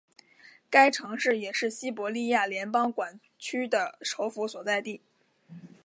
[0.67, 5.01] 该城市也是西伯利亚联邦管区的首府所在地。